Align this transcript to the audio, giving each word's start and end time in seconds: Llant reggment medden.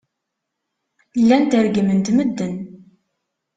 Llant 1.21 1.51
reggment 1.61 2.07
medden. 2.17 2.53